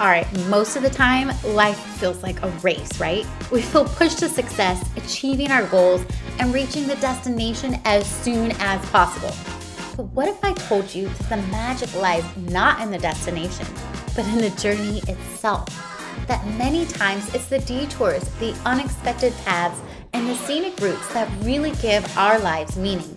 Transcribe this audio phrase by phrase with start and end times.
[0.00, 3.26] All right, most of the time, life feels like a race, right?
[3.50, 6.04] We feel pushed to success, achieving our goals,
[6.38, 9.34] and reaching the destination as soon as possible.
[9.96, 13.66] But what if I told you that the magic lies not in the destination,
[14.14, 15.66] but in the journey itself?
[16.28, 19.80] That many times it's the detours, the unexpected paths,
[20.12, 23.16] and the scenic routes that really give our lives meaning.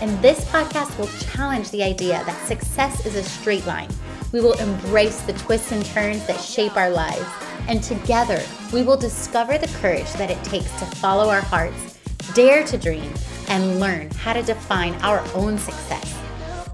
[0.00, 3.90] And this podcast will challenge the idea that success is a straight line
[4.32, 7.26] we will embrace the twists and turns that shape our lives.
[7.68, 8.42] And together,
[8.72, 11.98] we will discover the courage that it takes to follow our hearts,
[12.34, 13.12] dare to dream,
[13.48, 16.16] and learn how to define our own success.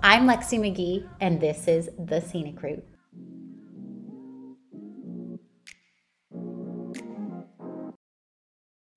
[0.02, 2.84] I'm Lexi McGee, and this is The Scenic Route.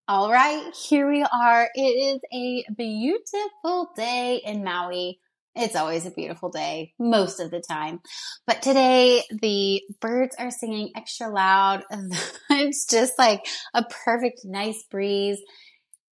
[0.10, 1.70] All right, here we are.
[1.76, 5.20] It is a beautiful day in Maui.
[5.58, 8.00] It's always a beautiful day, most of the time.
[8.46, 11.84] But today, the birds are singing extra loud.
[12.52, 15.40] it's just like a perfect, nice breeze.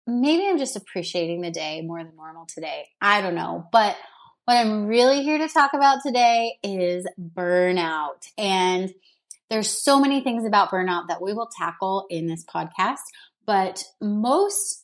[0.07, 2.87] Maybe I'm just appreciating the day more than normal today.
[3.01, 3.67] I don't know.
[3.73, 3.97] But
[4.45, 8.29] what I'm really here to talk about today is burnout.
[8.39, 8.93] And
[9.51, 13.03] there's so many things about burnout that we will tackle in this podcast.
[13.45, 14.82] But most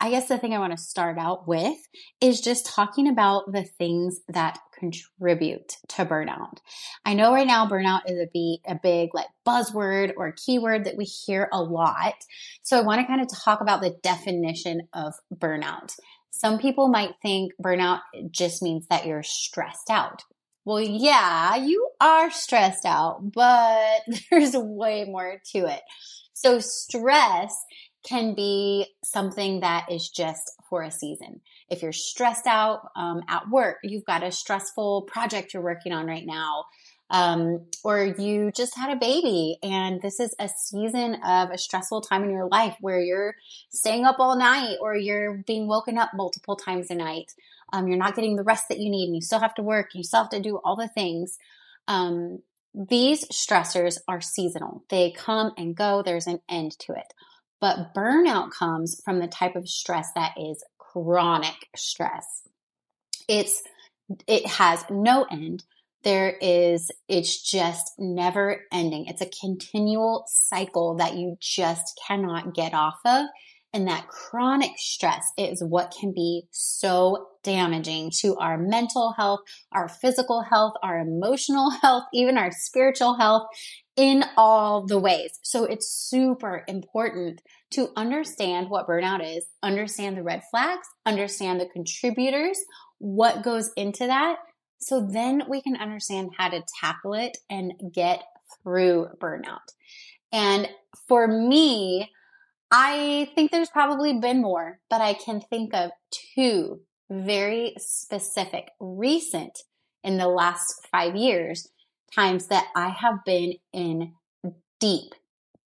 [0.00, 1.76] I guess the thing I want to start out with
[2.20, 6.58] is just talking about the things that contribute to burnout.
[7.04, 10.96] I know right now burnout is a big, a big like buzzword or keyword that
[10.96, 12.14] we hear a lot.
[12.62, 15.94] So I want to kind of talk about the definition of burnout.
[16.30, 18.00] Some people might think burnout
[18.30, 20.22] just means that you're stressed out.
[20.64, 24.00] Well, yeah, you are stressed out, but
[24.30, 25.80] there's way more to it.
[26.34, 27.56] So stress
[28.06, 31.40] can be something that is just for a season.
[31.68, 36.06] If you're stressed out um, at work, you've got a stressful project you're working on
[36.06, 36.66] right now,
[37.10, 42.00] um, or you just had a baby and this is a season of a stressful
[42.00, 43.34] time in your life where you're
[43.70, 47.32] staying up all night or you're being woken up multiple times a night.
[47.72, 49.94] Um, you're not getting the rest that you need and you still have to work,
[49.94, 51.38] you still have to do all the things.
[51.88, 52.42] Um,
[52.74, 54.84] these stressors are seasonal.
[54.90, 56.02] They come and go.
[56.02, 57.14] There's an end to it.
[57.60, 62.42] But burnout comes from the type of stress that is chronic stress.
[63.28, 63.62] It's,
[64.26, 65.64] it has no end.
[66.04, 69.06] There is, it's just never ending.
[69.06, 73.26] It's a continual cycle that you just cannot get off of.
[73.76, 79.86] And that chronic stress is what can be so damaging to our mental health, our
[79.86, 83.48] physical health, our emotional health, even our spiritual health
[83.94, 85.38] in all the ways.
[85.42, 87.42] So it's super important
[87.72, 92.58] to understand what burnout is, understand the red flags, understand the contributors,
[92.96, 94.36] what goes into that.
[94.78, 98.22] So then we can understand how to tackle it and get
[98.62, 99.68] through burnout.
[100.32, 100.66] And
[101.06, 102.10] for me,
[102.70, 109.58] I think there's probably been more, but I can think of two very specific, recent
[110.02, 111.68] in the last five years
[112.14, 114.12] times that I have been in
[114.80, 115.14] deep,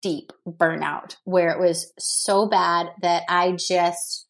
[0.02, 4.26] deep burnout where it was so bad that I just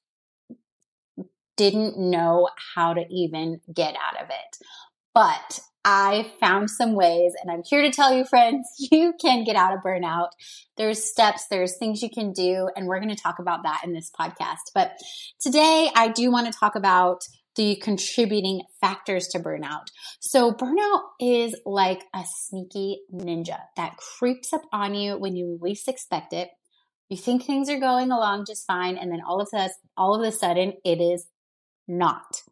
[1.57, 4.67] didn't know how to even get out of it.
[5.15, 9.57] But I found some ways, and I'm here to tell you, friends, you can get
[9.57, 10.29] out of burnout.
[10.77, 13.93] There's steps, there's things you can do, and we're going to talk about that in
[13.93, 14.73] this podcast.
[14.75, 14.93] But
[15.41, 17.21] today, I do want to talk about
[17.57, 19.87] the contributing factors to burnout.
[20.21, 25.87] So, burnout is like a sneaky ninja that creeps up on you when you least
[25.87, 26.49] expect it.
[27.11, 30.27] You think things are going along just fine, and then all of a all of
[30.27, 31.27] a sudden, it is
[31.87, 32.43] not.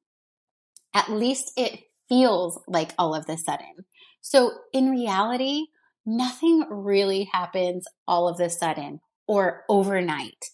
[0.94, 1.80] At least it
[2.12, 3.86] feels like all of the sudden.
[4.20, 5.68] So, in reality,
[6.04, 10.44] nothing really happens all of the sudden or overnight.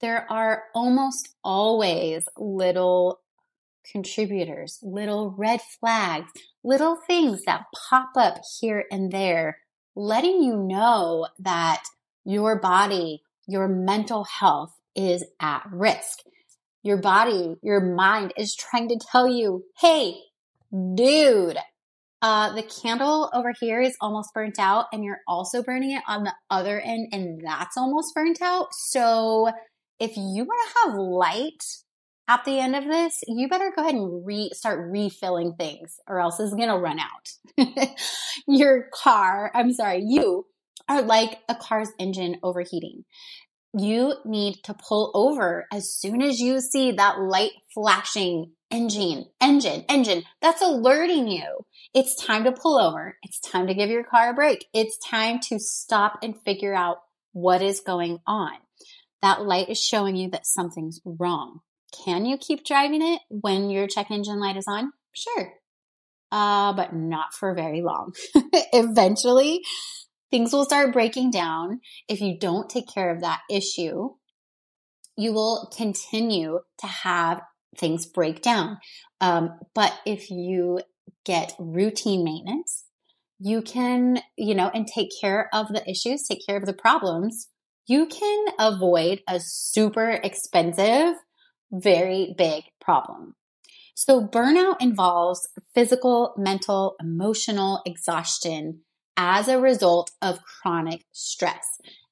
[0.00, 3.20] There are almost always little
[3.92, 6.32] contributors, little red flags,
[6.64, 9.58] little things that pop up here and there,
[9.94, 11.84] letting you know that
[12.24, 16.18] your body, your mental health is at risk.
[16.82, 20.16] Your body, your mind is trying to tell you, hey,
[20.72, 21.58] dude,
[22.22, 26.24] uh, the candle over here is almost burnt out, and you're also burning it on
[26.24, 28.68] the other end, and that's almost burnt out.
[28.72, 29.50] So,
[29.98, 31.62] if you want to have light
[32.28, 36.20] at the end of this, you better go ahead and re- start refilling things or
[36.20, 37.88] else it's to run out.
[38.46, 40.46] Your car, I'm sorry, you
[40.88, 43.04] are like a car's engine overheating.
[43.76, 49.84] You need to pull over as soon as you see that light flashing engine, engine,
[49.88, 50.24] engine.
[50.40, 51.64] That's alerting you.
[51.94, 53.16] It's time to pull over.
[53.22, 54.66] It's time to give your car a break.
[54.72, 56.98] It's time to stop and figure out
[57.32, 58.52] what is going on.
[59.20, 61.60] That light is showing you that something's wrong.
[62.04, 64.92] Can you keep driving it when your check engine light is on?
[65.12, 65.52] Sure.
[66.32, 68.14] Uh, but not for very long.
[68.72, 69.60] Eventually,
[70.30, 71.80] things will start breaking down.
[72.08, 74.14] If you don't take care of that issue,
[75.16, 77.42] you will continue to have
[77.76, 78.78] things break down.
[79.20, 80.80] Um, but if you
[81.24, 82.84] get routine maintenance,
[83.38, 87.48] you can, you know, and take care of the issues, take care of the problems,
[87.86, 91.14] you can avoid a super expensive,
[91.72, 93.34] very big problem.
[93.94, 98.80] So burnout involves physical, mental, emotional exhaustion
[99.16, 101.66] as a result of chronic stress.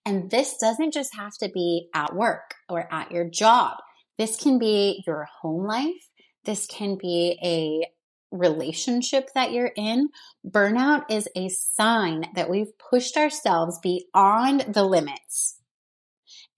[0.04, 3.78] And this doesn't just have to be at work or at your job.
[4.20, 6.10] This can be your home life.
[6.44, 7.86] This can be a
[8.30, 10.10] relationship that you're in.
[10.46, 15.58] Burnout is a sign that we've pushed ourselves beyond the limits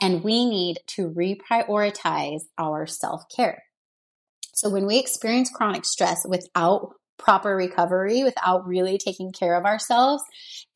[0.00, 3.62] and we need to reprioritize our self care.
[4.52, 10.24] So when we experience chronic stress without proper recovery, without really taking care of ourselves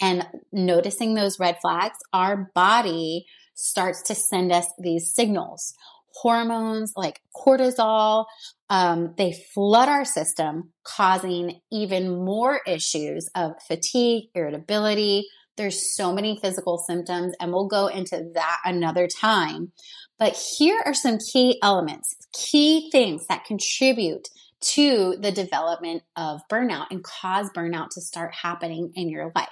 [0.01, 5.75] and noticing those red flags, our body starts to send us these signals.
[6.23, 8.27] Hormones like cortisol,
[8.71, 15.27] um, they flood our system, causing even more issues of fatigue, irritability.
[15.57, 19.73] There's so many physical symptoms, and we'll go into that another time.
[20.19, 24.29] But here are some key elements, key things that contribute
[24.61, 29.49] to the development of burnout and cause burnout to start happening in your life.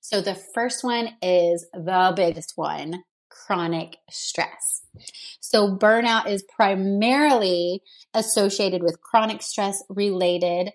[0.00, 3.02] So the first one is the biggest one,
[3.46, 4.82] chronic stress.
[5.40, 7.82] So burnout is primarily
[8.14, 10.72] associated with chronic stress related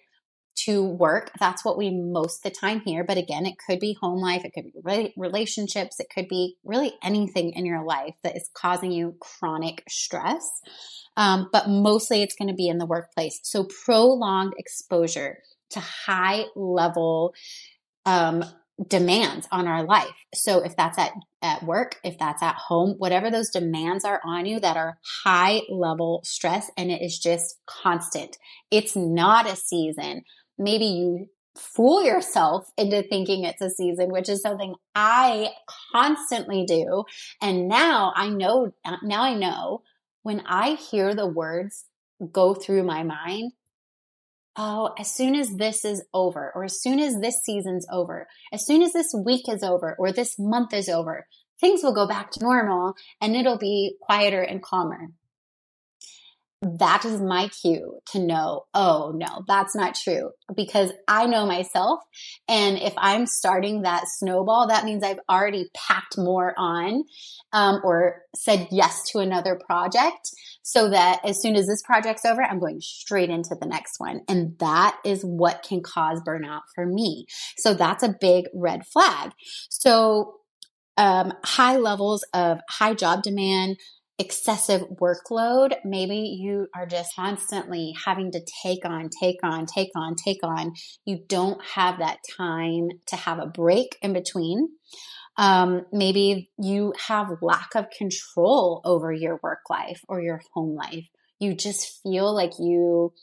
[0.65, 1.31] to work.
[1.39, 3.03] That's what we most the time hear.
[3.03, 6.93] But again, it could be home life, it could be relationships, it could be really
[7.03, 10.47] anything in your life that is causing you chronic stress.
[11.17, 13.39] Um, but mostly it's going to be in the workplace.
[13.43, 15.39] So prolonged exposure
[15.71, 17.33] to high level
[18.05, 18.43] um,
[18.87, 20.13] demands on our life.
[20.33, 21.11] So if that's at,
[21.41, 25.61] at work, if that's at home, whatever those demands are on you that are high
[25.69, 28.37] level stress and it is just constant.
[28.71, 30.23] It's not a season
[30.61, 35.49] maybe you fool yourself into thinking it's a season, which is something I
[35.91, 37.03] constantly do.
[37.41, 38.71] And now I know,
[39.03, 39.81] now I know
[40.23, 41.85] when I hear the words
[42.31, 43.51] go through my mind,
[44.55, 48.65] oh, as soon as this is over, or as soon as this season's over, as
[48.65, 51.27] soon as this week is over, or this month is over,
[51.59, 55.09] things will go back to normal and it'll be quieter and calmer
[56.61, 62.01] that is my cue to know, oh no, that's not true because I know myself.
[62.47, 67.03] And if I'm starting that snowball, that means I've already packed more on,
[67.51, 70.29] um, or said yes to another project
[70.61, 74.21] so that as soon as this project's over, I'm going straight into the next one.
[74.27, 77.25] And that is what can cause burnout for me.
[77.57, 79.31] So that's a big red flag.
[79.69, 80.35] So,
[80.97, 83.77] um, high levels of high job demand,
[84.21, 85.73] excessive workload.
[85.83, 90.73] Maybe you are just constantly having to take on, take on, take on, take on.
[91.05, 94.69] You don't have that time to have a break in between.
[95.37, 101.05] Um, maybe you have lack of control over your work life or your home life.
[101.39, 103.13] You just feel like you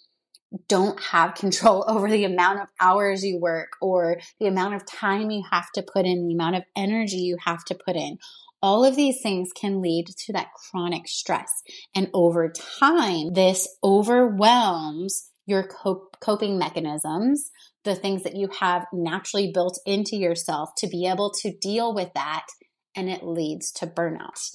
[0.68, 5.30] don't have control over the amount of hours you work or the amount of time
[5.30, 8.18] you have to put in, the amount of energy you have to put in,
[8.62, 11.50] all of these things can lead to that chronic stress.
[11.94, 15.66] And over time, this overwhelms your
[16.20, 17.50] coping mechanisms,
[17.84, 22.12] the things that you have naturally built into yourself to be able to deal with
[22.14, 22.46] that.
[22.94, 24.54] And it leads to burnout.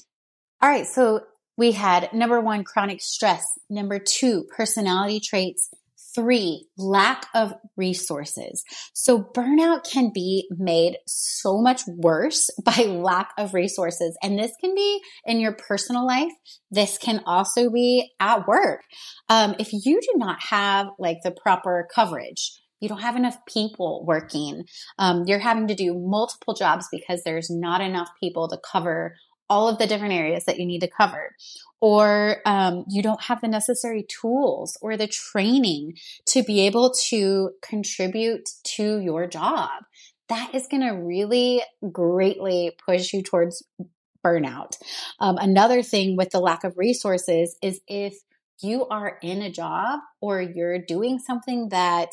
[0.62, 0.86] All right.
[0.86, 1.22] So
[1.58, 3.44] we had number one, chronic stress.
[3.70, 5.70] Number two, personality traits
[6.16, 8.64] Three, lack of resources.
[8.94, 14.18] So burnout can be made so much worse by lack of resources.
[14.22, 16.32] And this can be in your personal life.
[16.70, 18.82] This can also be at work.
[19.30, 24.04] Um, if you do not have like the proper coverage, you don't have enough people
[24.06, 24.66] working.
[25.00, 29.16] Um, you're having to do multiple jobs because there's not enough people to cover
[29.54, 31.36] all of the different areas that you need to cover
[31.80, 37.52] or um, you don't have the necessary tools or the training to be able to
[37.62, 39.70] contribute to your job,
[40.30, 43.62] that is going to really greatly push you towards
[44.26, 44.78] burnout.
[45.20, 48.16] Um, another thing with the lack of resources is if
[48.62, 52.12] you are in a job or you're doing something that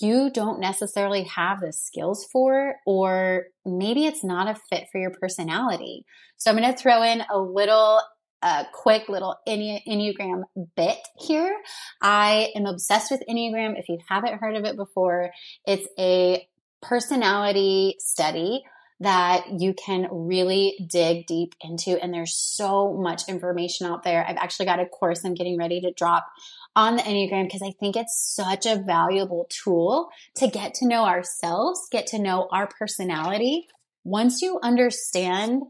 [0.00, 5.10] you don't necessarily have the skills for, or maybe it's not a fit for your
[5.10, 6.04] personality.
[6.36, 8.00] So I'm going to throw in a little
[8.42, 10.42] a quick little Enneagram
[10.76, 11.56] bit here.
[12.02, 13.78] I am obsessed with Enneagram.
[13.78, 15.30] If you haven't heard of it before,
[15.66, 16.46] it's a
[16.82, 18.62] personality study
[19.00, 22.00] that you can really dig deep into.
[22.02, 24.24] And there's so much information out there.
[24.26, 26.26] I've actually got a course I'm getting ready to drop
[26.76, 31.04] on the Enneagram because I think it's such a valuable tool to get to know
[31.04, 33.66] ourselves, get to know our personality.
[34.04, 35.62] Once you understand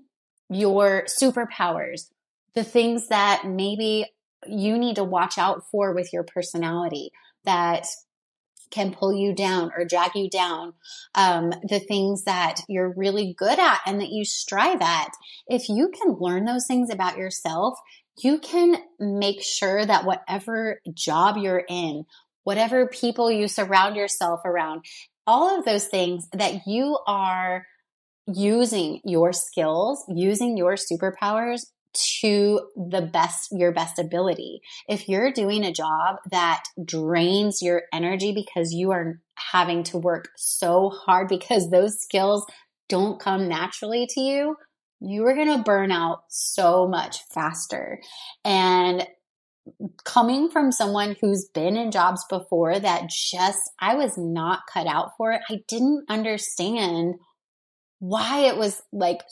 [0.49, 2.11] your superpowers,
[2.55, 4.07] the things that maybe
[4.47, 7.11] you need to watch out for with your personality
[7.45, 7.87] that
[8.71, 10.73] can pull you down or drag you down,
[11.15, 15.11] um, the things that you're really good at and that you strive at.
[15.47, 17.79] If you can learn those things about yourself,
[18.23, 22.05] you can make sure that whatever job you're in,
[22.45, 24.85] whatever people you surround yourself around,
[25.27, 27.67] all of those things that you are
[28.27, 31.67] using your skills, using your superpowers
[32.21, 34.61] to the best, your best ability.
[34.89, 40.29] If you're doing a job that drains your energy because you are having to work
[40.37, 42.45] so hard because those skills
[42.89, 44.57] don't come naturally to you,
[45.01, 48.01] you are going to burn out so much faster.
[48.45, 49.07] And
[50.05, 55.13] coming from someone who's been in jobs before that just, I was not cut out
[55.17, 55.43] for it.
[55.49, 57.17] I didn't understand
[57.99, 59.23] why it was like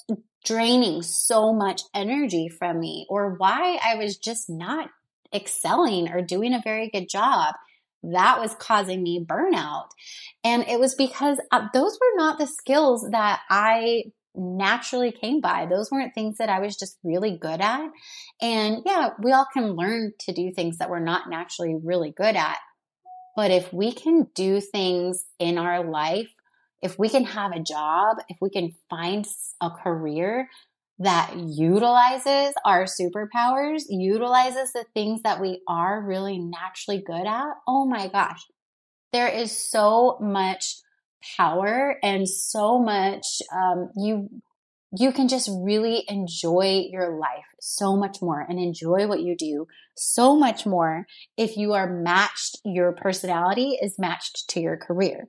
[0.44, 4.88] draining so much energy from me or why I was just not
[5.34, 7.54] excelling or doing a very good job.
[8.02, 9.88] That was causing me burnout.
[10.42, 15.66] And it was because uh, those were not the skills that I naturally came by.
[15.66, 17.90] Those weren't things that I was just really good at.
[18.40, 22.36] And yeah, we all can learn to do things that we're not naturally really good
[22.36, 22.58] at.
[23.36, 26.28] But if we can do things in our life
[26.82, 29.24] if we can have a job, if we can find
[29.60, 30.48] a career
[30.98, 37.86] that utilizes our superpowers, utilizes the things that we are really naturally good at, oh
[37.86, 38.42] my gosh,
[39.12, 40.76] there is so much
[41.36, 44.28] power and so much um, you
[44.94, 49.66] you can just really enjoy your life so much more and enjoy what you do
[49.96, 55.28] so much more if you are matched your personality is matched to your career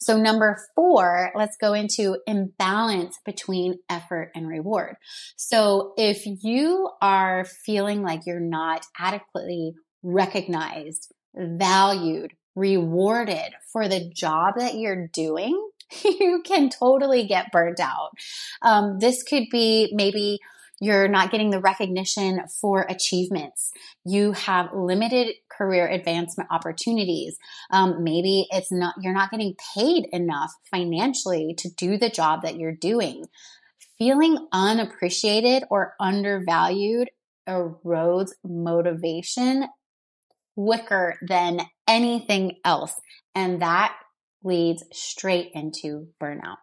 [0.00, 4.96] so number four, let's go into imbalance between effort and reward.
[5.36, 14.54] So if you are feeling like you're not adequately recognized, valued, rewarded for the job
[14.58, 15.70] that you're doing,
[16.04, 18.10] you can totally get burnt out.
[18.62, 20.40] Um, this could be maybe
[20.80, 23.72] you're not getting the recognition for achievements.
[24.04, 27.36] You have limited career advancement opportunities.
[27.70, 32.56] Um, maybe it's not, you're not getting paid enough financially to do the job that
[32.56, 33.24] you're doing.
[33.98, 37.10] Feeling unappreciated or undervalued
[37.48, 39.66] erodes motivation
[40.54, 42.92] quicker than anything else.
[43.34, 43.94] And that
[44.44, 46.58] leads straight into burnout.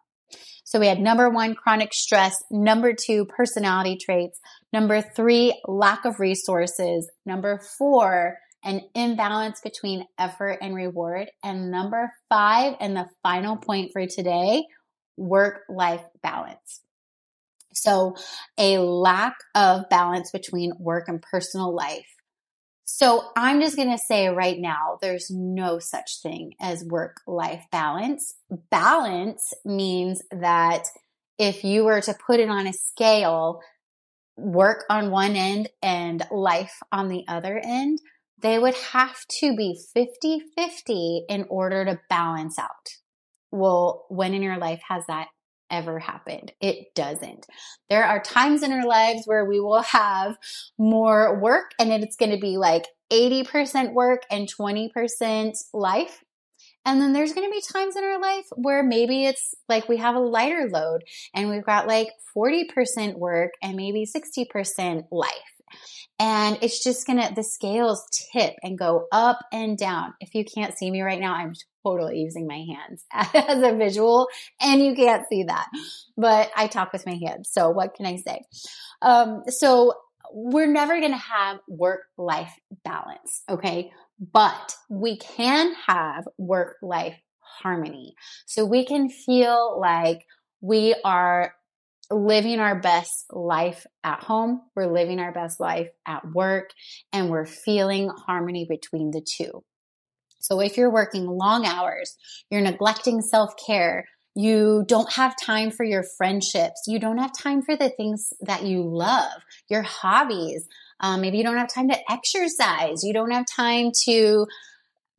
[0.63, 2.35] So we had number one, chronic stress.
[2.49, 4.39] Number two, personality traits.
[4.73, 7.09] Number three, lack of resources.
[7.25, 11.29] Number four, an imbalance between effort and reward.
[11.43, 14.63] And number five, and the final point for today,
[15.17, 16.81] work life balance.
[17.73, 18.15] So
[18.57, 22.07] a lack of balance between work and personal life
[22.85, 27.65] so I'm just going to say right now, there's no such thing as work life
[27.71, 28.35] balance.
[28.69, 30.83] Balance means that
[31.39, 33.59] if you were to put it on a scale,
[34.37, 37.99] work on one end and life on the other end,
[38.39, 42.69] they would have to be 50 50 in order to balance out.
[43.51, 45.29] Well, when in your life has that
[45.75, 46.51] ever happened.
[46.61, 47.45] It doesn't.
[47.89, 50.37] There are times in our lives where we will have
[50.77, 56.23] more work and it's going to be like 80% work and 20% life.
[56.85, 59.97] And then there's going to be times in our life where maybe it's like we
[59.97, 61.03] have a lighter load
[61.33, 65.31] and we've got like 40% work and maybe 60% life.
[66.19, 70.13] And it's just gonna, the scales tip and go up and down.
[70.19, 71.53] If you can't see me right now, I'm
[71.85, 73.03] totally using my hands
[73.33, 74.27] as a visual
[74.61, 75.67] and you can't see that,
[76.17, 77.49] but I talk with my hands.
[77.51, 78.41] So what can I say?
[79.01, 79.93] Um, so
[80.31, 82.53] we're never going to have work life
[82.83, 83.43] balance.
[83.49, 83.91] Okay.
[84.19, 88.15] But we can have work life harmony.
[88.45, 90.25] So we can feel like
[90.61, 91.53] we are
[92.11, 96.69] living our best life at home, we're living our best life at work,
[97.11, 99.63] and we're feeling harmony between the two.
[100.39, 102.15] So if you're working long hours,
[102.51, 107.61] you're neglecting self care, you don't have time for your friendships, you don't have time
[107.61, 110.67] for the things that you love, your hobbies.
[110.99, 114.45] Um, maybe you don't have time to exercise, you don't have time to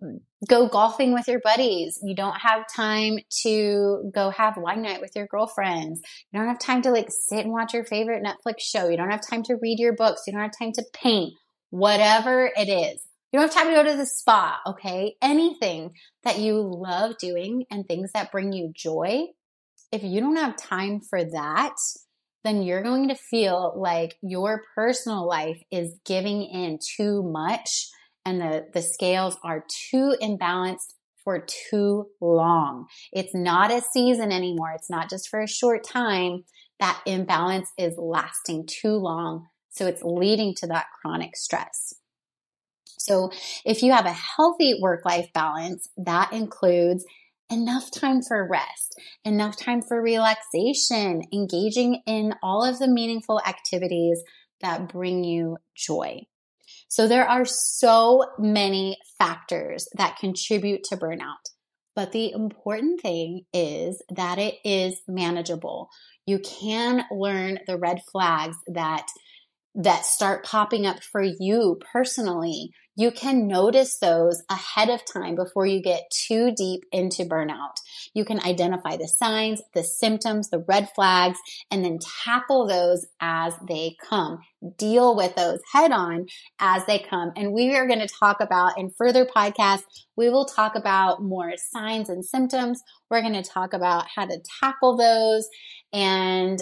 [0.02, 0.20] Mm.
[0.46, 1.98] go golfing with your buddies.
[2.02, 6.02] You don't have time to go have wine night with your girlfriends.
[6.30, 8.88] You don't have time to like sit and watch your favorite Netflix show.
[8.88, 10.22] You don't have time to read your books.
[10.26, 11.32] You don't have time to paint,
[11.70, 13.02] whatever it is.
[13.32, 15.14] You don't have time to go to the spa, okay?
[15.22, 15.92] Anything
[16.24, 19.24] that you love doing and things that bring you joy.
[19.92, 21.74] If you don't have time for that,
[22.44, 27.88] then you're going to feel like your personal life is giving in too much
[28.26, 32.86] and the, the scales are too imbalanced for too long.
[33.12, 34.72] It's not a season anymore.
[34.74, 36.44] It's not just for a short time.
[36.80, 39.46] That imbalance is lasting too long.
[39.70, 41.94] So it's leading to that chronic stress.
[42.98, 43.30] So
[43.64, 47.04] if you have a healthy work life balance, that includes
[47.50, 54.20] enough time for rest, enough time for relaxation, engaging in all of the meaningful activities
[54.60, 56.22] that bring you joy.
[56.88, 61.34] So there are so many factors that contribute to burnout.
[61.94, 65.88] But the important thing is that it is manageable.
[66.26, 69.06] You can learn the red flags that
[69.74, 75.66] that start popping up for you personally you can notice those ahead of time before
[75.66, 77.76] you get too deep into burnout.
[78.14, 81.38] You can identify the signs, the symptoms, the red flags,
[81.70, 84.38] and then tackle those as they come.
[84.78, 86.26] Deal with those head on
[86.58, 87.32] as they come.
[87.36, 89.84] And we are going to talk about in further podcasts,
[90.16, 92.82] we will talk about more signs and symptoms.
[93.10, 95.46] We're going to talk about how to tackle those
[95.92, 96.58] and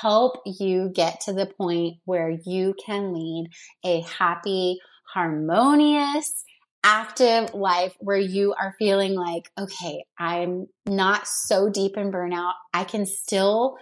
[0.00, 3.48] help you get to the point where you can lead
[3.84, 4.78] a happy,
[5.16, 6.44] harmonious,
[6.84, 12.52] active life where you are feeling like, okay, I'm not so deep in burnout.
[12.74, 13.78] I can still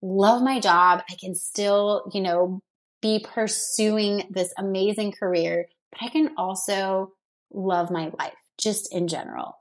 [0.00, 1.02] love my job.
[1.10, 2.62] I can still, you know,
[3.02, 7.12] be pursuing this amazing career, but I can also
[7.52, 9.58] love my life just in general.